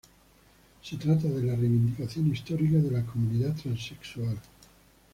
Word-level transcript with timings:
Se 0.81 0.97
trata 0.97 1.27
de 1.27 1.43
la 1.43 1.53
reivindicación 1.55 2.31
histórica 2.33 2.79
de 2.79 2.89
la 2.89 3.05
comunidad 3.05 3.53
transexual. 3.55 4.35